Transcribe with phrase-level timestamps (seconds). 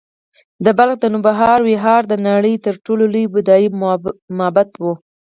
[0.65, 3.67] د بلخ د نوبهار ویهار د نړۍ تر ټولو لوی بودایي
[4.39, 4.85] معبد و